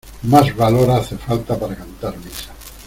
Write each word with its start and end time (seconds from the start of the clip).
¡más 0.23 0.55
valor 0.57 0.89
hace 0.89 1.15
falta 1.15 1.55
para 1.59 1.75
cantar 1.75 2.17
misa! 2.17 2.51